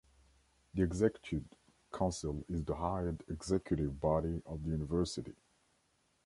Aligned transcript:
The 0.73 0.81
Executive 0.81 1.43
Council 1.93 2.43
is 2.49 2.63
the 2.63 2.73
highest 2.77 3.21
executive 3.29 3.99
body 3.99 4.41
of 4.47 4.63
the 4.63 4.71
University. 4.71 5.35